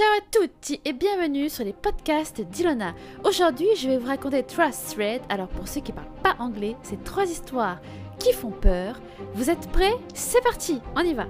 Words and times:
Ciao 0.00 0.08
à 0.16 0.22
tutti 0.30 0.80
et 0.86 0.94
bienvenue 0.94 1.50
sur 1.50 1.62
les 1.62 1.74
podcasts 1.74 2.40
d'Ilona. 2.40 2.94
Aujourd'hui, 3.22 3.66
je 3.76 3.86
vais 3.86 3.98
vous 3.98 4.06
raconter 4.06 4.42
Trust 4.42 4.94
Thread. 4.94 5.20
Alors 5.28 5.48
pour 5.48 5.68
ceux 5.68 5.82
qui 5.82 5.92
parlent 5.92 6.06
pas 6.22 6.36
anglais, 6.38 6.74
c'est 6.82 7.04
trois 7.04 7.26
histoires 7.26 7.80
qui 8.18 8.32
font 8.32 8.50
peur. 8.50 8.98
Vous 9.34 9.50
êtes 9.50 9.70
prêts? 9.72 9.92
C'est 10.14 10.42
parti, 10.42 10.80
on 10.96 11.00
y 11.00 11.12
va. 11.12 11.26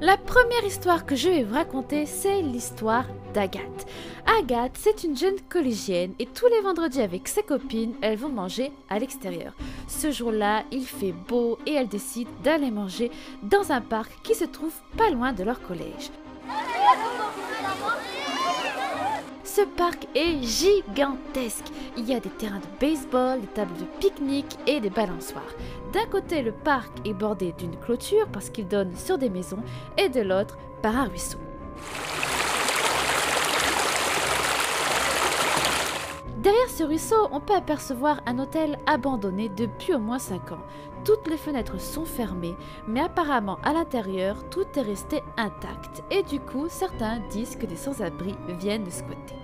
La 0.00 0.16
première 0.16 0.64
histoire 0.64 1.06
que 1.06 1.14
je 1.14 1.28
vais 1.28 1.44
vous 1.44 1.54
raconter, 1.54 2.04
c'est 2.04 2.42
l'histoire 2.42 3.06
d'Agathe. 3.32 3.86
Agathe, 4.38 4.76
c'est 4.76 5.04
une 5.04 5.16
jeune 5.16 5.40
collégienne 5.48 6.14
et 6.18 6.26
tous 6.26 6.46
les 6.48 6.60
vendredis 6.60 7.00
avec 7.00 7.28
ses 7.28 7.42
copines, 7.42 7.94
elles 8.02 8.18
vont 8.18 8.28
manger 8.28 8.72
à 8.90 8.98
l'extérieur. 8.98 9.54
Ce 9.86 10.10
jour-là, 10.10 10.64
il 10.72 10.84
fait 10.84 11.14
beau 11.28 11.58
et 11.66 11.74
elles 11.74 11.88
décident 11.88 12.30
d'aller 12.42 12.70
manger 12.70 13.10
dans 13.42 13.70
un 13.70 13.80
parc 13.80 14.12
qui 14.24 14.34
se 14.34 14.44
trouve 14.44 14.74
pas 14.96 15.10
loin 15.10 15.32
de 15.32 15.44
leur 15.44 15.62
collège. 15.62 16.10
Ce 19.54 19.60
parc 19.60 20.08
est 20.16 20.42
gigantesque. 20.42 21.66
Il 21.96 22.08
y 22.08 22.14
a 22.14 22.18
des 22.18 22.28
terrains 22.28 22.58
de 22.58 22.80
baseball, 22.80 23.40
des 23.40 23.46
tables 23.46 23.76
de 23.78 23.84
pique-nique 24.00 24.58
et 24.66 24.80
des 24.80 24.90
balançoires. 24.90 25.54
D'un 25.92 26.06
côté, 26.06 26.42
le 26.42 26.50
parc 26.50 26.90
est 27.04 27.12
bordé 27.12 27.52
d'une 27.56 27.76
clôture 27.76 28.26
parce 28.32 28.50
qu'il 28.50 28.66
donne 28.66 28.96
sur 28.96 29.16
des 29.16 29.30
maisons 29.30 29.62
et 29.96 30.08
de 30.08 30.22
l'autre 30.22 30.58
par 30.82 30.96
un 30.96 31.04
ruisseau. 31.04 31.38
Derrière 36.38 36.70
ce 36.70 36.82
ruisseau, 36.82 37.28
on 37.30 37.38
peut 37.38 37.54
apercevoir 37.54 38.22
un 38.26 38.40
hôtel 38.40 38.76
abandonné 38.86 39.48
depuis 39.50 39.94
au 39.94 40.00
moins 40.00 40.18
5 40.18 40.50
ans. 40.50 40.64
Toutes 41.04 41.28
les 41.28 41.36
fenêtres 41.36 41.80
sont 41.80 42.06
fermées, 42.06 42.56
mais 42.88 43.02
apparemment 43.02 43.58
à 43.62 43.72
l'intérieur, 43.72 44.36
tout 44.50 44.66
est 44.74 44.82
resté 44.82 45.22
intact. 45.36 46.02
Et 46.10 46.24
du 46.24 46.40
coup, 46.40 46.66
certains 46.68 47.20
disent 47.30 47.54
que 47.54 47.66
des 47.66 47.76
sans-abri 47.76 48.34
viennent 48.58 48.90
squatter. 48.90 49.43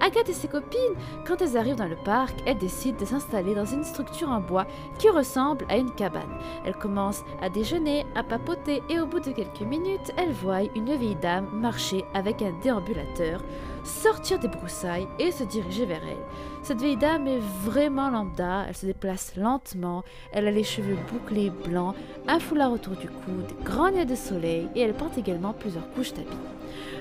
Agathe 0.00 0.28
et 0.28 0.32
ses 0.32 0.48
copines, 0.48 0.78
quand 1.26 1.40
elles 1.40 1.56
arrivent 1.56 1.76
dans 1.76 1.88
le 1.88 1.96
parc, 1.96 2.36
elles 2.46 2.58
décident 2.58 2.98
de 2.98 3.04
s'installer 3.04 3.54
dans 3.54 3.64
une 3.64 3.84
structure 3.84 4.30
en 4.30 4.40
bois 4.40 4.66
qui 4.98 5.08
ressemble 5.08 5.64
à 5.68 5.76
une 5.76 5.90
cabane. 5.92 6.38
Elles 6.64 6.76
commencent 6.76 7.24
à 7.42 7.48
déjeuner, 7.48 8.04
à 8.14 8.22
papoter 8.22 8.82
et 8.88 9.00
au 9.00 9.06
bout 9.06 9.20
de 9.20 9.32
quelques 9.32 9.62
minutes, 9.62 10.12
elles 10.16 10.32
voient 10.32 10.62
une 10.74 10.94
vieille 10.96 11.16
dame 11.16 11.48
marcher 11.52 12.04
avec 12.14 12.42
un 12.42 12.52
déambulateur, 12.62 13.42
sortir 13.84 14.38
des 14.38 14.48
broussailles 14.48 15.08
et 15.18 15.30
se 15.30 15.44
diriger 15.44 15.86
vers 15.86 16.02
elle. 16.02 16.16
Cette 16.62 16.80
vieille 16.80 16.96
dame 16.96 17.26
est 17.28 17.40
vraiment 17.64 18.10
lambda, 18.10 18.64
elle 18.68 18.76
se 18.76 18.86
déplace 18.86 19.36
lentement, 19.36 20.02
elle 20.32 20.48
a 20.48 20.50
les 20.50 20.64
cheveux 20.64 20.98
bouclés 21.10 21.50
blancs, 21.50 21.94
un 22.26 22.40
foulard 22.40 22.72
autour 22.72 22.94
du 22.94 23.08
cou, 23.08 23.32
des 23.48 23.64
grands 23.64 23.90
nez 23.90 24.04
de 24.04 24.16
soleil 24.16 24.68
et 24.74 24.80
elle 24.80 24.94
porte 24.94 25.16
également 25.16 25.52
plusieurs 25.52 25.88
couches 25.92 26.12
d'habits. 26.12 26.36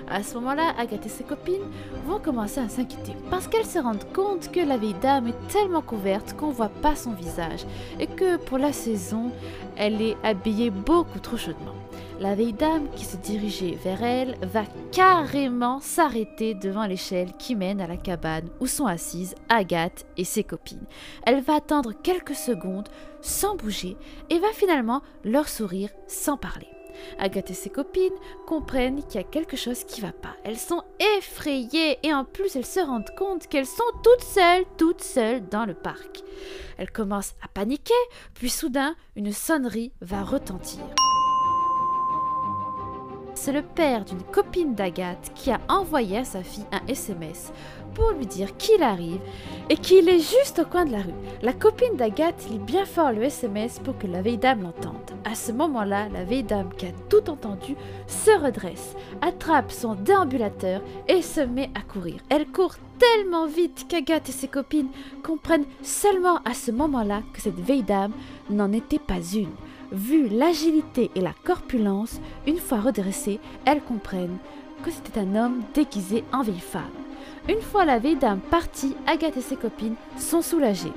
À 0.07 0.21
ce 0.21 0.35
moment-là, 0.35 0.75
Agathe 0.77 1.07
et 1.07 1.09
ses 1.09 1.23
copines 1.23 1.63
vont 2.05 2.19
commencer 2.19 2.59
à 2.59 2.69
parce 3.29 3.47
qu'elles 3.47 3.65
se 3.65 3.79
rendent 3.79 4.11
compte 4.13 4.51
que 4.51 4.59
la 4.59 4.77
vieille 4.77 4.95
dame 5.01 5.27
est 5.27 5.47
tellement 5.47 5.81
couverte 5.81 6.35
qu'on 6.35 6.51
voit 6.51 6.69
pas 6.69 6.95
son 6.95 7.11
visage 7.11 7.65
et 7.99 8.07
que 8.07 8.37
pour 8.37 8.57
la 8.57 8.73
saison, 8.73 9.31
elle 9.77 10.01
est 10.01 10.17
habillée 10.23 10.69
beaucoup 10.69 11.19
trop 11.19 11.37
chaudement. 11.37 11.73
La 12.19 12.33
vieille 12.33 12.53
dame 12.53 12.87
qui 12.95 13.03
se 13.03 13.17
dirigeait 13.17 13.77
vers 13.83 14.01
elle 14.01 14.37
va 14.41 14.63
carrément 14.93 15.81
s'arrêter 15.81 16.53
devant 16.53 16.85
l'échelle 16.85 17.33
qui 17.37 17.55
mène 17.55 17.81
à 17.81 17.87
la 17.87 17.97
cabane 17.97 18.47
où 18.61 18.67
sont 18.67 18.85
assises 18.85 19.35
Agathe 19.49 20.05
et 20.15 20.23
ses 20.23 20.45
copines. 20.45 20.85
Elle 21.25 21.41
va 21.41 21.55
attendre 21.55 21.91
quelques 22.03 22.35
secondes 22.35 22.87
sans 23.21 23.57
bouger 23.57 23.97
et 24.29 24.39
va 24.39 24.51
finalement 24.53 25.01
leur 25.25 25.49
sourire 25.49 25.89
sans 26.07 26.37
parler. 26.37 26.74
Agathe 27.19 27.51
et 27.51 27.53
ses 27.53 27.69
copines 27.69 28.13
comprennent 28.45 29.03
qu'il 29.03 29.21
y 29.21 29.23
a 29.23 29.27
quelque 29.27 29.57
chose 29.57 29.83
qui 29.83 30.01
va 30.01 30.11
pas. 30.11 30.35
Elles 30.43 30.57
sont 30.57 30.83
effrayées 31.17 31.99
et 32.03 32.13
en 32.13 32.25
plus 32.25 32.55
elles 32.55 32.65
se 32.65 32.79
rendent 32.79 33.13
compte 33.17 33.47
qu'elles 33.47 33.65
sont 33.65 33.83
toutes 34.03 34.23
seules, 34.23 34.65
toutes 34.77 35.01
seules 35.01 35.47
dans 35.49 35.65
le 35.65 35.73
parc. 35.73 36.23
Elles 36.77 36.91
commencent 36.91 37.35
à 37.43 37.47
paniquer, 37.47 37.93
puis 38.33 38.49
soudain 38.49 38.95
une 39.15 39.31
sonnerie 39.31 39.93
va 40.01 40.23
retentir. 40.23 40.81
C'est 43.45 43.51
le 43.51 43.61
père 43.61 44.03
d'une 44.03 44.23
copine 44.23 44.73
d'Agathe 44.73 45.31
qui 45.35 45.51
a 45.51 45.59
envoyé 45.69 46.17
à 46.17 46.23
sa 46.23 46.41
fille 46.41 46.65
un 46.71 46.81
SMS 46.87 47.53
pour 47.93 48.09
lui 48.09 48.25
dire 48.25 48.57
qu'il 48.57 48.81
arrive 48.81 49.19
et 49.69 49.77
qu'il 49.77 50.09
est 50.09 50.17
juste 50.17 50.63
au 50.63 50.65
coin 50.65 50.83
de 50.83 50.93
la 50.93 51.03
rue. 51.03 51.13
La 51.43 51.53
copine 51.53 51.95
d'Agathe 51.95 52.49
lit 52.49 52.57
bien 52.57 52.85
fort 52.85 53.11
le 53.11 53.21
SMS 53.21 53.77
pour 53.77 53.99
que 53.99 54.07
la 54.07 54.23
vieille 54.23 54.39
dame 54.39 54.63
l'entende. 54.63 55.11
À 55.25 55.35
ce 55.35 55.51
moment-là, 55.51 56.09
la 56.09 56.23
vieille 56.23 56.41
dame 56.41 56.73
qui 56.75 56.87
a 56.87 56.91
tout 57.07 57.29
entendu 57.29 57.75
se 58.07 58.31
redresse, 58.31 58.95
attrape 59.21 59.71
son 59.71 59.93
déambulateur 59.93 60.81
et 61.07 61.21
se 61.21 61.41
met 61.41 61.69
à 61.75 61.81
courir. 61.81 62.15
Elle 62.29 62.47
court 62.47 62.77
tellement 62.97 63.45
vite 63.45 63.85
qu'Agathe 63.87 64.27
et 64.27 64.31
ses 64.31 64.47
copines 64.47 64.89
comprennent 65.21 65.67
seulement 65.83 66.37
à 66.45 66.55
ce 66.55 66.71
moment-là 66.71 67.21
que 67.31 67.41
cette 67.41 67.59
vieille 67.59 67.83
dame 67.83 68.13
n'en 68.49 68.71
était 68.71 68.97
pas 68.97 69.21
une. 69.35 69.53
Vu 69.91 70.27
l'agilité 70.29 71.11
et 71.15 71.21
la 71.21 71.33
corpulence, 71.43 72.19
une 72.47 72.57
fois 72.57 72.81
redressées, 72.81 73.39
elles 73.65 73.81
comprennent 73.81 74.37
que 74.83 74.91
c'était 74.91 75.19
un 75.19 75.35
homme 75.35 75.61
déguisé 75.73 76.23
en 76.33 76.41
vieille 76.41 76.59
femme. 76.59 76.83
Une 77.47 77.61
fois 77.61 77.85
la 77.85 77.99
vieille 77.99 78.15
dame 78.15 78.39
partie, 78.39 78.95
Agathe 79.07 79.37
et 79.37 79.41
ses 79.41 79.55
copines 79.55 79.95
sont 80.17 80.41
soulagées. 80.41 80.93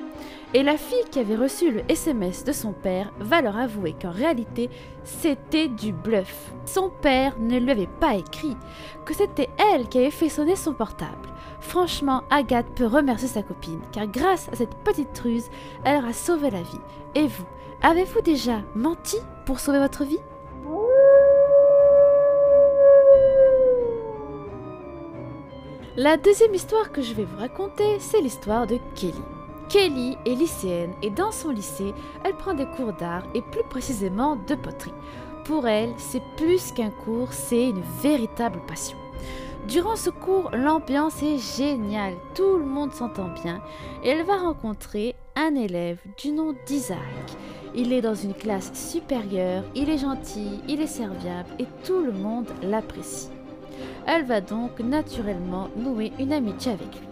Et 0.55 0.63
la 0.63 0.79
fille 0.79 1.05
qui 1.11 1.19
avait 1.19 1.37
reçu 1.37 1.71
le 1.71 1.83
SMS 1.91 2.43
de 2.43 2.53
son 2.53 2.73
père 2.73 3.13
va 3.21 3.43
leur 3.43 3.59
avouer 3.59 3.95
qu'en 4.01 4.11
réalité, 4.11 4.71
c'était 5.05 5.69
du 5.69 5.93
bluff. 5.93 6.53
Son 6.65 6.89
père 6.89 7.39
ne 7.39 7.59
lui 7.59 7.71
avait 7.71 7.87
pas 8.01 8.15
écrit, 8.15 8.57
que 9.05 9.13
c'était 9.13 9.51
elle 9.75 9.89
qui 9.89 9.99
avait 9.99 10.11
fait 10.11 10.31
sonner 10.31 10.57
son 10.57 10.73
portable. 10.73 11.29
Franchement, 11.61 12.23
Agathe 12.31 12.71
peut 12.75 12.87
remercier 12.87 13.29
sa 13.29 13.43
copine, 13.43 13.81
car 13.93 14.07
grâce 14.07 14.49
à 14.51 14.57
cette 14.57 14.75
petite 14.77 15.19
ruse, 15.19 15.51
elle 15.85 16.01
leur 16.01 16.09
a 16.09 16.15
sauvé 16.15 16.51
la 16.51 16.63
vie. 16.63 16.81
Et 17.15 17.27
vous, 17.27 17.45
avez-vous 17.83 18.23
déjà 18.23 18.63
menti 18.75 19.19
pour 19.45 19.61
sauver 19.61 19.81
votre 19.81 20.05
vie? 20.05 20.21
La 26.01 26.17
deuxième 26.17 26.55
histoire 26.55 26.93
que 26.93 27.03
je 27.03 27.13
vais 27.13 27.25
vous 27.25 27.41
raconter, 27.41 27.99
c'est 27.99 28.21
l'histoire 28.21 28.69
de 28.69 28.79
Kelly. 28.95 29.21
Kelly 29.69 30.17
est 30.25 30.37
lycéenne 30.37 30.93
et 31.03 31.11
dans 31.11 31.33
son 31.33 31.51
lycée, 31.51 31.93
elle 32.23 32.37
prend 32.37 32.55
des 32.55 32.67
cours 32.67 32.93
d'art 32.93 33.25
et 33.35 33.43
plus 33.43 33.65
précisément 33.69 34.37
de 34.37 34.55
poterie. 34.55 34.95
Pour 35.45 35.67
elle, 35.67 35.93
c'est 35.97 36.23
plus 36.37 36.71
qu'un 36.71 36.91
cours, 36.91 37.33
c'est 37.33 37.71
une 37.71 37.83
véritable 38.01 38.61
passion. 38.69 38.97
Durant 39.67 39.97
ce 39.97 40.11
cours, 40.11 40.53
l'ambiance 40.53 41.21
est 41.21 41.39
géniale, 41.57 42.15
tout 42.37 42.59
le 42.59 42.65
monde 42.65 42.93
s'entend 42.93 43.31
bien 43.43 43.61
et 44.05 44.11
elle 44.11 44.25
va 44.25 44.37
rencontrer 44.37 45.17
un 45.35 45.57
élève 45.57 45.99
du 46.17 46.31
nom 46.31 46.55
d'Isaac. 46.65 46.99
Il 47.75 47.93
est 47.93 48.03
dans 48.03 48.15
une 48.15 48.35
classe 48.35 48.71
supérieure, 48.73 49.65
il 49.75 49.91
est 49.91 49.99
gentil, 49.99 50.61
il 50.69 50.81
est 50.81 50.87
serviable 50.87 51.51
et 51.59 51.67
tout 51.85 52.05
le 52.05 52.13
monde 52.13 52.47
l'apprécie. 52.63 53.31
Elle 54.07 54.25
va 54.25 54.41
donc 54.41 54.81
naturellement 54.81 55.69
nouer 55.77 56.13
une 56.19 56.33
amitié 56.33 56.73
avec 56.73 56.89
lui. 56.95 57.09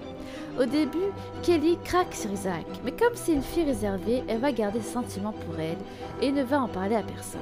Au 0.59 0.65
début, 0.65 1.13
Kelly 1.43 1.77
craque 1.85 2.15
sur 2.15 2.33
Isaac, 2.33 2.65
mais 2.85 2.93
comme 2.93 3.15
c'est 3.15 3.35
une 3.35 3.43
fille 3.43 3.65
réservée, 3.65 4.23
elle 4.27 4.41
va 4.41 4.53
garder 4.53 4.81
ses 4.81 4.93
sentiments 4.93 5.35
pour 5.35 5.61
elle 5.61 5.77
et 6.23 6.33
ne 6.33 6.43
va 6.43 6.63
en 6.63 6.69
parler 6.69 6.97
à 6.97 7.03
personne. 7.03 7.41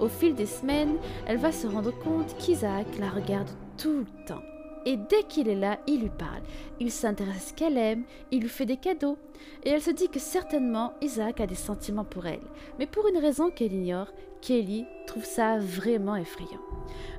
Au 0.00 0.08
fil 0.08 0.34
des 0.34 0.46
semaines, 0.46 0.96
elle 1.26 1.38
va 1.38 1.52
se 1.52 1.66
rendre 1.68 1.92
compte 1.92 2.36
qu'Isaac 2.38 2.86
la 2.98 3.10
regarde 3.10 3.48
tout 3.76 3.98
le 4.00 4.24
temps. 4.26 4.42
Et 4.86 4.96
dès 4.96 5.22
qu'il 5.28 5.48
est 5.48 5.54
là, 5.54 5.78
il 5.86 6.00
lui 6.00 6.10
parle. 6.10 6.42
Il 6.80 6.90
s'intéresse 6.90 7.36
à 7.36 7.48
ce 7.48 7.52
qu'elle 7.54 7.78
aime, 7.78 8.02
il 8.30 8.40
lui 8.40 8.48
fait 8.48 8.66
des 8.66 8.76
cadeaux. 8.76 9.18
Et 9.64 9.70
elle 9.70 9.82
se 9.82 9.90
dit 9.90 10.08
que 10.08 10.18
certainement 10.18 10.92
Isaac 11.00 11.40
a 11.40 11.46
des 11.46 11.54
sentiments 11.54 12.04
pour 12.04 12.26
elle. 12.26 12.40
Mais 12.78 12.86
pour 12.86 13.08
une 13.08 13.18
raison 13.18 13.50
qu'elle 13.50 13.72
ignore, 13.72 14.12
Kelly 14.40 14.86
trouve 15.06 15.24
ça 15.24 15.58
vraiment 15.58 16.16
effrayant. 16.16 16.60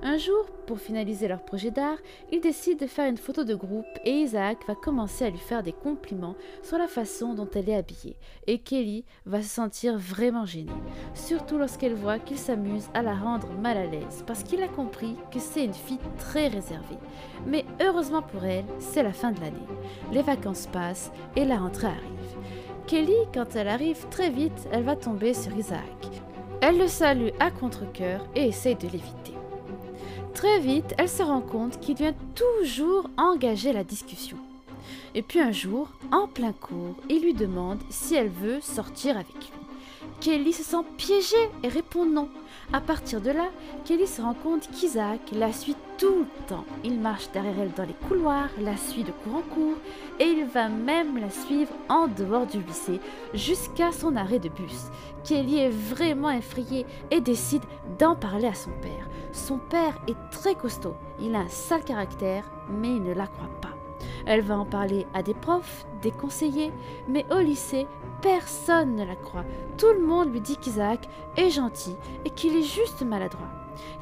Un 0.01 0.18
jour, 0.18 0.45
pour 0.68 0.80
finaliser 0.80 1.27
leur 1.27 1.44
projet 1.44 1.71
d'art, 1.71 1.98
ils 2.31 2.39
décident 2.39 2.86
de 2.86 2.89
faire 2.89 3.10
une 3.10 3.18
photo 3.18 3.44
de 3.44 3.56
groupe 3.56 3.86
et 4.06 4.12
Isaac 4.12 4.60
va 4.68 4.75
commencer 4.75 5.25
à 5.25 5.30
lui 5.30 5.39
faire 5.39 5.63
des 5.63 5.74
compliments 5.74 6.36
sur 6.63 6.77
la 6.77 6.88
façon 6.88 7.33
dont 7.33 7.50
elle 7.54 7.69
est 7.69 7.75
habillée. 7.75 8.18
Et 8.48 8.60
Kelly 8.60 9.04
va 9.25 9.42
se 9.42 9.50
sentir 9.50 9.98
vraiment 9.98 10.45
gênée, 10.45 10.72
surtout 11.13 11.57
lorsqu'elle 11.57 11.95
voit 11.95 12.19
qu'il 12.19 12.38
s'amuse 12.38 12.89
à 12.94 13.01
la 13.01 13.15
rendre 13.15 13.51
mal 13.62 13.77
à 13.77 13.86
l'aise, 13.86 14.24
parce 14.25 14.44
qu'il 14.44 14.62
a 14.62 14.68
compris 14.68 15.15
que 15.31 15.39
c'est 15.39 15.65
une 15.65 15.74
fille 15.74 16.00
très 16.18 16.48
réservée. 16.48 16.98
Mais 17.45 17.65
heureusement 17.81 18.22
pour 18.22 18.45
elle, 18.45 18.65
c'est 18.80 19.04
la 19.04 19.13
fin 19.13 19.31
de 19.31 19.39
l'année. 19.42 19.57
Les 20.12 20.22
vacances 20.22 20.68
passent 20.68 21.12
et 21.36 21.45
la 21.45 21.57
rentrée 21.57 21.88
arrive. 21.88 22.08
Kelly, 22.88 23.15
quand 23.33 23.56
elle 23.56 23.67
arrive 23.67 24.07
très 24.09 24.29
vite, 24.29 24.67
elle 24.71 24.83
va 24.83 24.95
tomber 24.95 25.33
sur 25.33 25.56
Isaac. 25.56 26.09
Elle 26.61 26.77
le 26.77 26.88
salue 26.88 27.29
à 27.39 27.51
contre-coeur 27.51 28.25
et 28.35 28.47
essaye 28.47 28.75
de 28.75 28.88
l'éviter. 28.88 29.33
Très 30.33 30.59
vite, 30.59 30.94
elle 30.97 31.09
se 31.09 31.23
rend 31.23 31.41
compte 31.41 31.79
qu'il 31.79 31.95
vient 31.95 32.15
toujours 32.35 33.09
engager 33.17 33.73
la 33.73 33.83
discussion. 33.83 34.38
Et 35.15 35.21
puis 35.21 35.39
un 35.39 35.51
jour, 35.51 35.89
en 36.11 36.27
plein 36.27 36.53
cours, 36.53 36.95
il 37.09 37.21
lui 37.21 37.33
demande 37.33 37.79
si 37.89 38.15
elle 38.15 38.29
veut 38.29 38.62
sortir 38.62 39.15
avec 39.15 39.35
lui. 39.35 39.69
Kelly 40.22 40.54
se 40.54 40.63
sent 40.63 40.84
piégée 40.98 41.50
et 41.63 41.68
répond 41.68 42.06
non. 42.06 42.30
À 42.72 42.81
partir 42.81 43.22
de 43.22 43.31
là, 43.31 43.48
Kelly 43.86 44.06
se 44.06 44.22
rend 44.22 44.34
compte 44.34 44.69
qu'Isaac 44.72 45.22
la 45.31 45.51
suit 45.51 45.75
tout 45.98 46.19
le 46.19 46.48
temps. 46.48 46.66
Il 46.84 47.00
marche 47.00 47.31
derrière 47.31 47.60
elle 47.60 47.72
dans 47.72 47.84
les 47.84 48.07
couloirs, 48.07 48.50
la 48.60 48.78
suit 48.78 49.04
de 49.04 49.12
cours 49.12 49.36
en 49.36 49.54
cours, 49.54 49.78
et 50.19 50.25
il 50.25 50.46
va 50.46 50.69
même 50.69 51.18
la 51.18 51.30
suivre 51.30 51.74
en 51.90 52.07
dehors 52.07 52.46
du 52.46 52.62
lycée 52.62 53.00
jusqu'à 53.34 53.92
son 53.92 54.16
arrêt 54.16 54.40
de 54.40 54.50
bus. 54.50 54.88
Kelly 55.24 55.60
est 55.60 55.69
vraiment 55.69 56.31
effrayée 56.31 56.86
et 57.12 57.22
décide 57.22 57.63
d'en 57.98 58.16
parler 58.16 58.48
à 58.48 58.54
son 58.54 58.72
père. 58.81 59.07
Son 59.31 59.57
père 59.57 60.00
est 60.07 60.18
très 60.31 60.56
costaud, 60.56 60.96
il 61.22 61.36
a 61.36 61.40
un 61.40 61.50
sale 61.50 61.84
caractère, 61.84 62.44
mais 62.69 62.96
il 62.96 63.04
ne 63.04 63.13
la 63.13 63.28
croit 63.28 63.50
pas. 63.62 63.69
Elle 64.29 64.41
va 64.41 64.59
en 64.59 64.65
parler 64.65 65.07
à 65.15 65.23
des 65.23 65.33
profs, 65.33 65.87
des 66.03 66.11
conseillers, 66.11 66.71
mais 67.07 67.25
au 67.31 67.39
lycée, 67.39 67.87
personne 68.21 68.95
ne 68.95 69.03
la 69.03 69.15
croit. 69.15 69.43
Tout 69.75 69.91
le 69.91 70.05
monde 70.05 70.31
lui 70.31 70.39
dit 70.39 70.55
qu'Isaac 70.55 71.09
est 71.35 71.49
gentil 71.49 71.95
et 72.25 72.29
qu'il 72.29 72.55
est 72.55 72.61
juste 72.61 73.01
maladroit. 73.01 73.49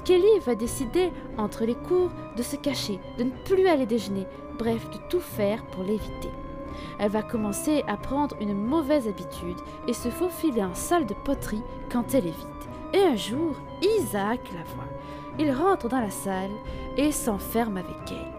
Kelly 0.03 0.39
va 0.45 0.55
décider, 0.55 1.13
entre 1.37 1.63
les 1.63 1.75
cours, 1.75 2.09
de 2.35 2.43
se 2.43 2.57
cacher, 2.57 2.99
de 3.17 3.23
ne 3.23 3.31
plus 3.45 3.67
aller 3.67 3.85
déjeuner, 3.85 4.27
bref, 4.59 4.89
de 4.89 4.97
tout 5.09 5.21
faire 5.21 5.65
pour 5.67 5.83
l'éviter. 5.83 6.31
Elle 6.99 7.11
va 7.11 7.23
commencer 7.23 7.85
à 7.87 7.95
prendre 7.95 8.35
une 8.41 8.53
mauvaise 8.53 9.07
habitude 9.07 9.57
et 9.87 9.93
se 9.93 10.09
faufiler 10.09 10.61
en 10.61 10.75
salle 10.75 11.05
de 11.05 11.13
poterie 11.13 11.63
quand 11.89 12.13
elle 12.13 12.25
vide. 12.25 12.33
Et 12.93 12.99
un 12.99 13.15
jour, 13.15 13.55
Isaac 13.81 14.41
la 14.53 14.63
voit. 14.75 14.89
Il 15.39 15.51
rentre 15.51 15.87
dans 15.87 16.01
la 16.01 16.11
salle 16.11 16.51
et 16.97 17.13
s'enferme 17.13 17.77
avec 17.77 18.11
elle 18.11 18.36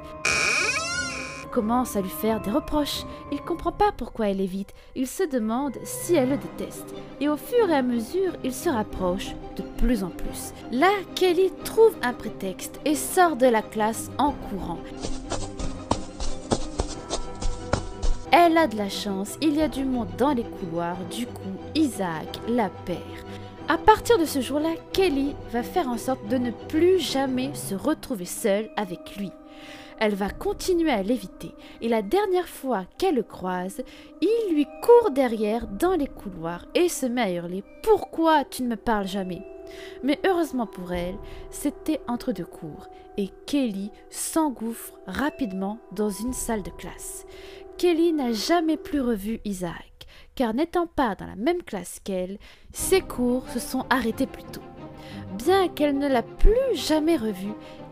commence 1.59 1.97
à 1.97 2.01
lui 2.01 2.09
faire 2.09 2.41
des 2.41 2.53
reproches. 2.53 3.03
Il 3.33 3.41
comprend 3.41 3.73
pas 3.73 3.91
pourquoi 3.97 4.29
elle 4.29 4.41
est 4.41 4.47
vite. 4.47 4.73
Il 4.95 5.09
se 5.09 5.25
demande 5.25 5.77
si 5.83 6.15
elle 6.15 6.29
le 6.29 6.37
déteste. 6.37 6.95
Et 7.21 7.29
au 7.29 7.37
fur 7.37 7.69
et 7.69 7.75
à 7.75 7.83
mesure, 7.83 8.35
il 8.45 8.55
se 8.55 8.69
rapproche 8.69 9.35
de 9.57 9.63
plus 9.77 10.05
en 10.05 10.11
plus. 10.11 10.53
Là, 10.71 10.93
Kelly 11.17 11.51
trouve 11.65 11.97
un 12.01 12.13
prétexte 12.13 12.79
et 12.85 12.95
sort 12.95 13.35
de 13.35 13.47
la 13.47 13.63
classe 13.63 14.09
en 14.19 14.31
courant. 14.31 14.79
Elle 18.31 18.57
a 18.57 18.69
de 18.69 18.77
la 18.77 18.89
chance, 18.89 19.37
il 19.43 19.57
y 19.57 19.63
a 19.63 19.67
du 19.67 19.85
monde 19.85 20.15
dans 20.17 20.33
les 20.33 20.45
couloirs, 20.45 20.99
du 21.11 21.27
coup, 21.27 21.57
Isaac 21.75 22.39
la 22.47 22.69
perd. 22.69 23.01
À 23.67 23.79
partir 23.79 24.17
de 24.17 24.27
ce 24.27 24.41
jour-là, 24.41 24.75
Kelly 24.93 25.35
va 25.51 25.65
faire 25.65 25.89
en 25.89 25.99
sorte 25.99 26.25
de 26.29 26.39
ne 26.39 26.53
plus 26.53 27.01
jamais 27.01 27.53
se 27.55 27.75
retrouver 27.75 28.27
seule 28.27 28.71
avec 28.77 29.17
lui 29.17 29.33
elle 30.01 30.15
va 30.15 30.31
continuer 30.31 30.91
à 30.91 31.03
l'éviter, 31.03 31.55
et 31.81 31.89
la 31.89 32.03
dernière 32.03 32.49
fois 32.49 32.85
qu'elle 32.99 33.17
le 33.17 33.23
croise, 33.23 33.83
il 34.21 34.55
lui 34.55 34.67
court 34.83 35.11
derrière 35.11 35.67
dans 35.67 35.95
les 35.95 36.07
couloirs 36.07 36.67
et 36.75 36.89
se 36.89 37.07
met 37.07 37.23
à 37.23 37.31
hurler 37.33 37.65
Pourquoi 37.83 38.45
tu 38.45 38.63
ne 38.63 38.69
me 38.69 38.77
parles 38.77 39.07
jamais? 39.07 39.43
Mais 40.03 40.19
heureusement 40.27 40.67
pour 40.67 40.93
elle, 40.93 41.17
c'était 41.51 42.01
entre 42.07 42.33
deux 42.33 42.47
cours 42.47 42.89
et 43.19 43.31
Kelly 43.47 43.91
s'engouffre 44.11 44.93
rapidement 45.07 45.79
dans 45.93 46.09
une 46.09 46.33
salle 46.33 46.63
de 46.63 46.71
classe. 46.71 47.27
Kelly 47.77 48.13
n'a 48.13 48.33
jamais 48.33 48.77
plus 48.77 49.01
revu 49.01 49.41
Isaac, 49.45 50.07
car 50.35 50.55
n'étant 50.55 50.87
pas 50.87 51.17
dans 51.17 51.27
la 51.27 51.37
même 51.37 51.63
classe 51.63 52.01
qu'elle, 52.03 52.39
ses 52.73 53.01
cours 53.01 53.49
se 53.51 53.59
sont 53.59 53.85
arrêtés 53.91 54.27
plus 54.27 54.45
tôt. 54.45 54.63
Bien 55.37 55.69
qu'elle 55.69 55.99
ne 55.99 56.09
l'a 56.09 56.23
plus 56.23 56.75
jamais 56.75 57.17
revu, 57.17 57.49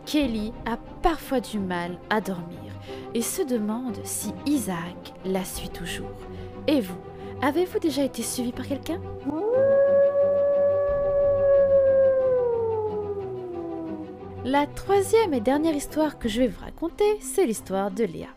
Kelly 0.07 0.53
a 0.65 0.77
parfois 1.01 1.41
du 1.41 1.59
mal 1.59 1.99
à 2.09 2.21
dormir 2.21 2.71
et 3.13 3.21
se 3.21 3.41
demande 3.41 3.97
si 4.05 4.31
Isaac 4.45 5.13
la 5.25 5.43
suit 5.43 5.67
toujours. 5.67 6.07
Et 6.65 6.79
vous, 6.79 6.95
avez-vous 7.41 7.79
déjà 7.79 8.05
été 8.05 8.23
suivi 8.23 8.53
par 8.53 8.65
quelqu'un? 8.65 9.01
La 14.45 14.65
troisième 14.65 15.33
et 15.33 15.41
dernière 15.41 15.75
histoire 15.75 16.17
que 16.17 16.29
je 16.29 16.39
vais 16.39 16.47
vous 16.47 16.63
raconter, 16.63 17.19
c'est 17.19 17.45
l'histoire 17.45 17.91
de 17.91 18.05
Léa. 18.05 18.29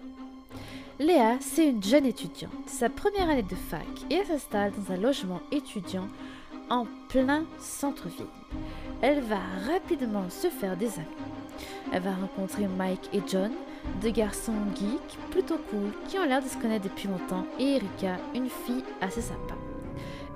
Léa, 0.99 1.37
c'est 1.41 1.69
une 1.69 1.85
jeune 1.85 2.05
étudiante, 2.05 2.51
sa 2.67 2.89
première 2.89 3.31
année 3.31 3.45
de 3.45 3.55
fac, 3.55 3.87
et 4.11 4.15
elle 4.15 4.27
s'installe 4.27 4.73
dans 4.73 4.93
un 4.93 4.97
logement 4.97 5.41
étudiant 5.53 6.09
en 6.69 6.87
plein 7.09 7.45
centre-ville. 7.61 8.27
Elle 9.03 9.21
va 9.21 9.39
rapidement 9.73 10.29
se 10.31 10.49
faire 10.49 10.77
des 10.77 10.95
amis. 10.95 11.07
Elle 11.93 12.03
va 12.03 12.15
rencontrer 12.15 12.67
Mike 12.67 13.09
et 13.13 13.23
John, 13.27 13.53
deux 14.01 14.11
garçons 14.11 14.53
geeks 14.75 15.19
plutôt 15.31 15.59
cool 15.71 15.93
qui 16.09 16.19
ont 16.19 16.25
l'air 16.25 16.43
de 16.43 16.49
se 16.49 16.57
connaître 16.57 16.85
depuis 16.85 17.09
longtemps, 17.09 17.45
et 17.59 17.77
Erika, 17.77 18.17
une 18.35 18.49
fille 18.49 18.85
assez 19.01 19.23
sympa. 19.23 19.55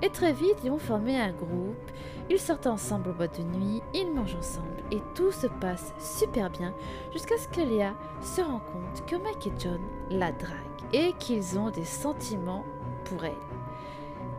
Et 0.01 0.09
très 0.09 0.33
vite, 0.33 0.57
ils 0.63 0.71
vont 0.71 0.77
former 0.77 1.17
un 1.19 1.31
groupe, 1.31 1.91
ils 2.29 2.39
sortent 2.39 2.67
ensemble 2.67 3.09
au 3.09 3.13
boîte 3.13 3.39
de 3.39 3.57
nuit, 3.57 3.81
ils 3.93 4.11
mangent 4.11 4.35
ensemble, 4.35 4.83
et 4.91 5.01
tout 5.15 5.31
se 5.31 5.47
passe 5.47 5.93
super 5.99 6.49
bien 6.49 6.73
jusqu'à 7.13 7.37
ce 7.37 7.47
que 7.47 7.61
Léa 7.61 7.93
se 8.21 8.41
rend 8.41 8.59
compte 8.59 9.05
que 9.07 9.15
Mike 9.15 9.47
et 9.47 9.53
John 9.57 9.79
la 10.09 10.31
draguent 10.31 10.53
et 10.93 11.13
qu'ils 11.13 11.57
ont 11.57 11.69
des 11.69 11.85
sentiments 11.85 12.65
pour 13.05 13.23
elle. 13.23 13.33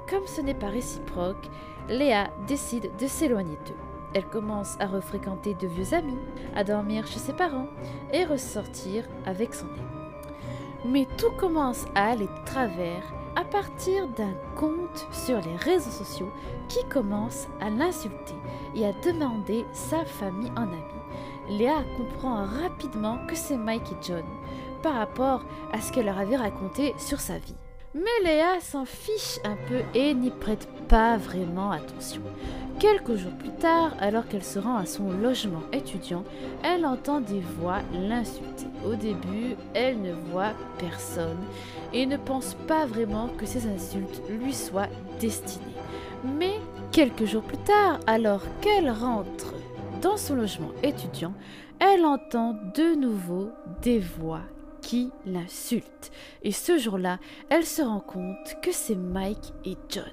Comme 0.08 0.26
ce 0.26 0.40
n'est 0.40 0.54
pas 0.54 0.68
réciproque, 0.68 1.48
Léa 1.88 2.30
décide 2.46 2.90
de 2.96 3.06
s'éloigner 3.06 3.58
d'eux. 3.66 3.85
Elle 4.16 4.24
commence 4.24 4.78
à 4.80 4.86
refréquenter 4.86 5.52
de 5.52 5.66
vieux 5.66 5.92
amis, 5.92 6.16
à 6.54 6.64
dormir 6.64 7.06
chez 7.06 7.18
ses 7.18 7.34
parents 7.34 7.66
et 8.14 8.24
ressortir 8.24 9.04
avec 9.26 9.52
son 9.52 9.66
ami. 9.66 10.86
Mais 10.86 11.06
tout 11.18 11.32
commence 11.36 11.84
à 11.94 12.12
aller 12.12 12.24
de 12.24 12.44
travers 12.46 13.02
à 13.36 13.44
partir 13.44 14.08
d'un 14.08 14.32
compte 14.56 15.06
sur 15.12 15.38
les 15.42 15.56
réseaux 15.56 15.90
sociaux 15.90 16.30
qui 16.66 16.82
commence 16.88 17.46
à 17.60 17.68
l'insulter 17.68 18.32
et 18.74 18.86
à 18.86 18.94
demander 19.04 19.66
sa 19.74 20.06
famille 20.06 20.52
en 20.56 20.62
ami. 20.62 20.80
Léa 21.50 21.84
comprend 21.98 22.46
rapidement 22.46 23.18
que 23.26 23.36
c'est 23.36 23.58
Mike 23.58 23.92
et 23.92 23.96
John 24.02 24.24
par 24.82 24.94
rapport 24.94 25.44
à 25.74 25.80
ce 25.82 25.92
qu'elle 25.92 26.06
leur 26.06 26.18
avait 26.18 26.36
raconté 26.36 26.94
sur 26.96 27.20
sa 27.20 27.36
vie. 27.36 27.54
Mais 27.92 28.24
Léa 28.24 28.60
s'en 28.60 28.86
fiche 28.86 29.40
un 29.44 29.56
peu 29.68 29.82
et 29.92 30.14
n'y 30.14 30.30
prête 30.30 30.68
pas 30.88 31.16
vraiment 31.16 31.70
attention. 31.70 32.22
Quelques 32.78 33.16
jours 33.16 33.32
plus 33.32 33.52
tard, 33.52 33.92
alors 34.00 34.28
qu'elle 34.28 34.44
se 34.44 34.58
rend 34.58 34.76
à 34.76 34.84
son 34.84 35.10
logement 35.10 35.62
étudiant, 35.72 36.24
elle 36.62 36.84
entend 36.84 37.20
des 37.20 37.40
voix 37.40 37.78
l'insulter. 37.92 38.66
Au 38.84 38.94
début, 38.94 39.56
elle 39.72 40.00
ne 40.02 40.12
voit 40.12 40.52
personne 40.78 41.38
et 41.94 42.04
ne 42.04 42.18
pense 42.18 42.54
pas 42.66 42.84
vraiment 42.84 43.28
que 43.38 43.46
ces 43.46 43.66
insultes 43.66 44.20
lui 44.28 44.52
soient 44.52 44.88
destinées. 45.20 45.64
Mais 46.38 46.54
quelques 46.92 47.24
jours 47.24 47.42
plus 47.42 47.58
tard, 47.58 47.98
alors 48.06 48.42
qu'elle 48.60 48.90
rentre 48.90 49.54
dans 50.02 50.18
son 50.18 50.34
logement 50.34 50.72
étudiant, 50.82 51.32
elle 51.78 52.04
entend 52.04 52.56
de 52.74 52.94
nouveau 52.94 53.50
des 53.80 54.00
voix 54.00 54.42
qui 54.82 55.10
l'insulte. 55.24 56.12
Et 56.42 56.52
ce 56.52 56.78
jour-là, 56.78 57.18
elle 57.48 57.64
se 57.64 57.82
rend 57.82 58.00
compte 58.00 58.56
que 58.62 58.70
c'est 58.70 58.94
Mike 58.94 59.52
et 59.64 59.76
John. 59.88 60.04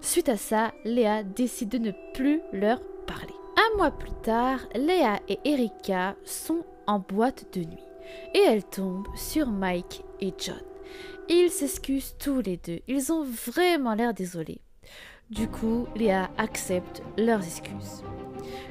Suite 0.00 0.28
à 0.28 0.36
ça, 0.36 0.72
Léa 0.84 1.22
décide 1.22 1.70
de 1.70 1.78
ne 1.78 1.92
plus 2.14 2.40
leur 2.52 2.80
parler. 3.06 3.34
Un 3.56 3.76
mois 3.76 3.90
plus 3.90 4.12
tard, 4.22 4.60
Léa 4.74 5.20
et 5.28 5.38
Erika 5.44 6.16
sont 6.24 6.64
en 6.86 6.98
boîte 6.98 7.46
de 7.54 7.64
nuit 7.64 7.82
et 8.34 8.40
elles 8.40 8.64
tombent 8.64 9.08
sur 9.16 9.48
Mike 9.48 10.04
et 10.20 10.32
John. 10.38 10.60
Ils 11.28 11.50
s'excusent 11.50 12.14
tous 12.18 12.40
les 12.40 12.56
deux, 12.56 12.80
ils 12.86 13.12
ont 13.12 13.24
vraiment 13.24 13.94
l'air 13.94 14.14
désolés. 14.14 14.60
Du 15.30 15.48
coup, 15.48 15.86
Léa 15.96 16.30
accepte 16.38 17.02
leurs 17.18 17.44
excuses. 17.44 18.04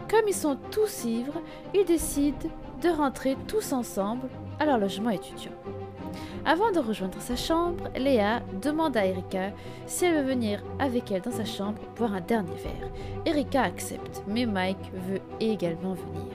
Comme 0.10 0.28
ils 0.28 0.34
sont 0.34 0.58
tous 0.72 1.04
ivres, 1.04 1.42
ils 1.74 1.84
décident 1.84 2.50
de 2.82 2.90
rentrer 2.90 3.36
tous 3.48 3.74
ensemble 3.74 4.30
à 4.60 4.66
leur 4.66 4.78
logement 4.78 5.10
étudiant. 5.10 5.52
Avant 6.48 6.72
de 6.72 6.78
rejoindre 6.78 7.20
sa 7.22 7.36
chambre, 7.36 7.90
Léa 7.98 8.40
demande 8.62 8.96
à 8.96 9.08
Erika 9.08 9.52
si 9.88 10.06
elle 10.06 10.22
veut 10.22 10.30
venir 10.30 10.62
avec 10.78 11.12
elle 11.12 11.24
dans 11.24 11.32
sa 11.32 11.44
chambre 11.44 11.82
boire 11.98 12.14
un 12.14 12.22
dernier 12.22 12.54
verre. 12.54 12.92
Erika 13.26 13.64
accepte, 13.64 14.22
mais 14.28 14.46
Mike 14.46 14.92
veut 15.10 15.22
également 15.40 15.96
venir. 15.96 16.32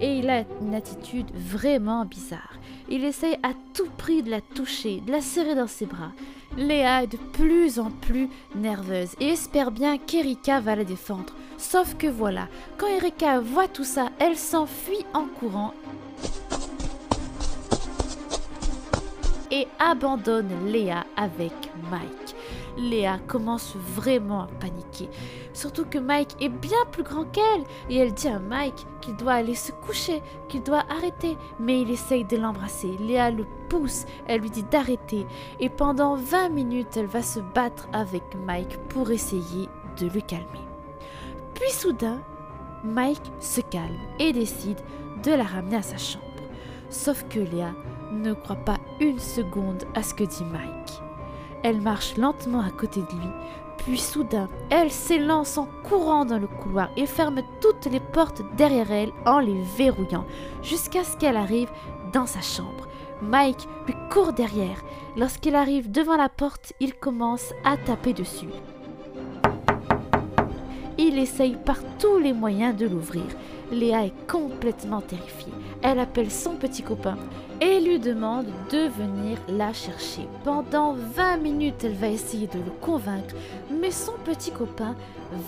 Et 0.00 0.18
il 0.18 0.28
a 0.28 0.44
une 0.60 0.74
attitude 0.74 1.30
vraiment 1.34 2.04
bizarre. 2.04 2.58
Il 2.90 3.04
essaye 3.04 3.38
à 3.42 3.52
tout 3.72 3.88
prix 3.96 4.22
de 4.22 4.30
la 4.30 4.42
toucher, 4.42 5.00
de 5.00 5.12
la 5.12 5.22
serrer 5.22 5.54
dans 5.54 5.66
ses 5.66 5.86
bras. 5.86 6.12
Léa 6.58 7.04
est 7.04 7.12
de 7.12 7.16
plus 7.16 7.78
en 7.78 7.90
plus 7.90 8.28
nerveuse 8.54 9.16
et 9.18 9.28
espère 9.28 9.70
bien 9.70 9.96
qu'Erika 9.96 10.60
va 10.60 10.76
la 10.76 10.84
défendre. 10.84 11.32
Sauf 11.56 11.96
que 11.96 12.06
voilà, 12.06 12.48
quand 12.76 12.86
Erika 12.86 13.40
voit 13.40 13.68
tout 13.68 13.84
ça, 13.84 14.10
elle 14.18 14.36
s'enfuit 14.36 15.06
en 15.14 15.24
courant 15.24 15.72
et 19.54 19.68
abandonne 19.78 20.50
Léa 20.66 21.06
avec 21.16 21.52
Mike. 21.88 22.34
Léa 22.76 23.20
commence 23.28 23.76
vraiment 23.76 24.42
à 24.42 24.48
paniquer, 24.58 25.08
surtout 25.52 25.84
que 25.84 25.98
Mike 25.98 26.34
est 26.40 26.48
bien 26.48 26.84
plus 26.90 27.04
grand 27.04 27.24
qu'elle 27.26 27.62
et 27.88 27.98
elle 27.98 28.12
dit 28.12 28.26
à 28.26 28.40
Mike 28.40 28.84
qu'il 29.00 29.14
doit 29.14 29.34
aller 29.34 29.54
se 29.54 29.70
coucher, 29.70 30.20
qu'il 30.48 30.64
doit 30.64 30.82
arrêter, 30.90 31.38
mais 31.60 31.82
il 31.82 31.90
essaye 31.92 32.24
de 32.24 32.36
l'embrasser. 32.36 32.96
Léa 32.98 33.30
le 33.30 33.46
pousse, 33.68 34.06
elle 34.26 34.40
lui 34.40 34.50
dit 34.50 34.64
d'arrêter 34.64 35.24
et 35.60 35.68
pendant 35.68 36.16
20 36.16 36.48
minutes 36.48 36.96
elle 36.96 37.06
va 37.06 37.22
se 37.22 37.38
battre 37.38 37.86
avec 37.92 38.24
Mike 38.44 38.76
pour 38.88 39.12
essayer 39.12 39.68
de 40.00 40.06
le 40.06 40.20
calmer. 40.20 40.66
Puis 41.54 41.70
soudain, 41.70 42.20
Mike 42.82 43.30
se 43.38 43.60
calme 43.60 44.00
et 44.18 44.32
décide 44.32 44.80
de 45.22 45.30
la 45.30 45.44
ramener 45.44 45.76
à 45.76 45.82
sa 45.82 45.96
chambre. 45.96 46.24
Sauf 46.90 47.24
que 47.28 47.38
Léa 47.38 47.72
ne 48.12 48.32
croit 48.32 48.56
pas 48.56 48.78
une 49.00 49.18
seconde 49.18 49.84
à 49.94 50.02
ce 50.02 50.14
que 50.14 50.24
dit 50.24 50.44
Mike. 50.52 51.02
Elle 51.62 51.80
marche 51.80 52.16
lentement 52.16 52.60
à 52.60 52.70
côté 52.70 53.00
de 53.00 53.16
lui, 53.20 53.30
puis 53.78 53.98
soudain, 53.98 54.48
elle 54.70 54.90
s'élance 54.90 55.58
en 55.58 55.68
courant 55.82 56.24
dans 56.24 56.38
le 56.38 56.46
couloir 56.46 56.90
et 56.96 57.06
ferme 57.06 57.42
toutes 57.60 57.86
les 57.86 58.00
portes 58.00 58.42
derrière 58.56 58.90
elle 58.90 59.12
en 59.26 59.38
les 59.38 59.60
verrouillant, 59.76 60.24
jusqu'à 60.62 61.04
ce 61.04 61.16
qu'elle 61.16 61.36
arrive 61.36 61.70
dans 62.12 62.26
sa 62.26 62.40
chambre. 62.40 62.88
Mike 63.22 63.68
lui 63.86 63.94
court 64.10 64.32
derrière. 64.32 64.82
Lorsqu'il 65.16 65.54
arrive 65.54 65.90
devant 65.90 66.16
la 66.16 66.28
porte, 66.28 66.72
il 66.80 66.94
commence 66.94 67.52
à 67.64 67.76
taper 67.76 68.12
dessus. 68.12 68.48
Il 70.98 71.18
essaye 71.18 71.56
par 71.64 71.78
tous 71.98 72.18
les 72.18 72.32
moyens 72.32 72.76
de 72.76 72.86
l'ouvrir. 72.86 73.24
Léa 73.70 74.06
est 74.06 74.26
complètement 74.30 75.00
terrifiée. 75.00 75.52
Elle 75.82 75.98
appelle 75.98 76.30
son 76.30 76.56
petit 76.56 76.82
copain 76.82 77.16
et 77.60 77.80
lui 77.80 77.98
demande 77.98 78.46
de 78.70 78.88
venir 78.88 79.38
la 79.48 79.72
chercher. 79.72 80.28
Pendant 80.44 80.94
20 80.94 81.38
minutes, 81.38 81.84
elle 81.84 81.94
va 81.94 82.08
essayer 82.08 82.46
de 82.46 82.58
le 82.58 82.70
convaincre, 82.80 83.34
mais 83.70 83.90
son 83.90 84.14
petit 84.24 84.50
copain 84.50 84.96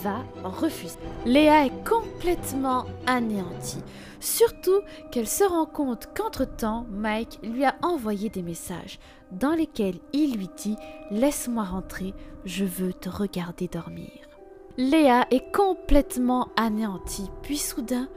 va 0.03 0.23
refuser. 0.43 0.97
Léa 1.25 1.65
est 1.65 1.87
complètement 1.87 2.85
anéantie. 3.05 3.83
Surtout 4.19 4.81
qu'elle 5.11 5.27
se 5.27 5.43
rend 5.43 5.65
compte 5.65 6.09
qu'entre-temps, 6.15 6.85
Mike 6.89 7.39
lui 7.43 7.65
a 7.65 7.75
envoyé 7.81 8.29
des 8.29 8.41
messages 8.41 8.99
dans 9.31 9.53
lesquels 9.53 9.99
il 10.13 10.37
lui 10.37 10.49
dit⁇ 10.57 10.75
Laisse-moi 11.11 11.63
rentrer, 11.63 12.13
je 12.45 12.65
veux 12.65 12.93
te 12.93 13.09
regarder 13.09 13.67
dormir⁇ 13.67 14.09
Léa 14.79 15.25
est 15.31 15.51
complètement 15.51 16.49
anéantie, 16.55 17.31
puis 17.41 17.57
soudain, 17.57 18.07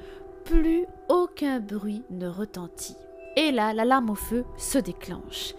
plus 0.45 0.85
aucun 1.09 1.59
bruit 1.59 2.03
ne 2.11 2.29
retentit. 2.29 2.97
Et 3.35 3.51
là, 3.51 3.73
l'alarme 3.73 4.11
au 4.11 4.15
feu 4.15 4.45
se 4.59 4.77
déclenche. 4.77 5.55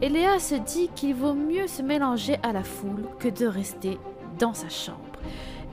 Et 0.00 0.08
Léa 0.08 0.38
se 0.38 0.54
dit 0.54 0.88
qu'il 0.94 1.14
vaut 1.14 1.34
mieux 1.34 1.66
se 1.66 1.82
mélanger 1.82 2.38
à 2.42 2.54
la 2.54 2.64
foule 2.64 3.04
que 3.18 3.28
de 3.28 3.44
rester 3.44 3.98
dans 4.38 4.54
sa 4.54 4.70
chambre. 4.70 5.00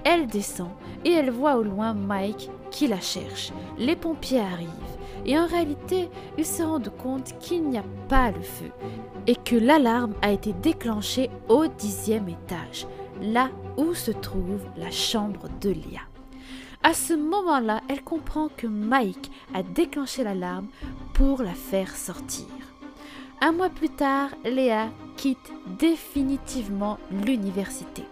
Elle 0.03 0.27
descend 0.27 0.72
et 1.05 1.12
elle 1.12 1.31
voit 1.31 1.55
au 1.55 1.63
loin 1.63 1.93
Mike 1.93 2.50
qui 2.72 2.88
la 2.88 3.00
cherche. 3.00 3.53
Les 3.77 3.95
pompiers 3.95 4.41
arrivent 4.41 4.92
et 5.25 5.38
en 5.38 5.46
réalité, 5.46 6.10
ils 6.38 6.46
se 6.46 6.63
rendent 6.63 6.92
compte 6.98 7.38
qu'il 7.39 7.70
n'y 7.70 7.77
a 7.77 7.86
pas 8.10 8.32
le 8.32 8.42
feu 8.42 8.72
et 9.27 9.36
que 9.36 9.56
l'alarme 9.56 10.13
a 10.22 10.32
été 10.32 10.53
déclenchée 10.53 11.30
au 11.50 11.68
dixième 11.68 12.30
étage, 12.30 12.88
là 13.22 13.50
où 13.77 13.94
se 13.94 14.12
trouve 14.12 14.62
la 14.77 14.92
chambre 14.92 15.48
de 15.62 15.70
Léa. 15.70 16.01
À 16.84 16.94
ce 16.94 17.13
moment-là, 17.13 17.82
elle 17.88 18.03
comprend 18.03 18.50
que 18.56 18.68
Mike 18.68 19.32
a 19.53 19.63
déclenché 19.63 20.24
l'alarme 20.24 20.68
pour 21.13 21.42
la 21.42 21.53
faire 21.53 21.96
sortir. 21.96 22.46
Un 23.39 23.53
mois 23.53 23.70
plus 23.70 23.89
tard, 23.89 24.30
Léa 24.44 24.89
quitte 25.15 25.53
définitivement 25.80 26.98
l'université. 27.25 28.03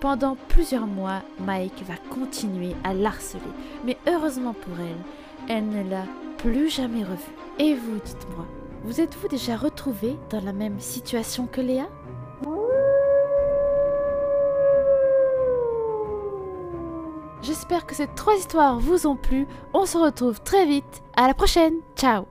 Pendant 0.00 0.36
plusieurs 0.48 0.86
mois, 0.86 1.22
Mike 1.40 1.82
va 1.88 1.96
continuer 2.10 2.76
à 2.84 2.94
l'harceler, 2.94 3.40
mais 3.84 3.96
heureusement 4.06 4.52
pour 4.52 4.78
elle, 4.78 5.48
elle 5.48 5.68
ne 5.68 5.88
l'a 5.88 6.04
plus 6.38 6.68
jamais 6.68 7.02
revu. 7.02 7.32
Et 7.58 7.74
vous, 7.74 7.98
dites-moi, 8.04 8.46
vous 8.84 9.00
êtes-vous 9.00 9.28
déjà 9.28 9.56
retrouvé 9.56 10.16
dans 10.30 10.40
la 10.40 10.52
même 10.52 10.80
situation 10.80 11.46
que 11.46 11.60
Léa? 11.60 11.88
J'espère 17.42 17.86
que 17.86 17.94
ces 17.94 18.08
trois 18.08 18.34
histoires 18.34 18.80
vous 18.80 19.06
ont 19.06 19.16
plu. 19.16 19.46
On 19.72 19.86
se 19.86 19.96
retrouve 19.96 20.40
très 20.40 20.66
vite. 20.66 21.02
À 21.16 21.28
la 21.28 21.34
prochaine. 21.34 21.74
Ciao 21.96 22.26